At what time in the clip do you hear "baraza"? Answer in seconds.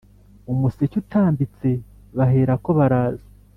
2.79-3.25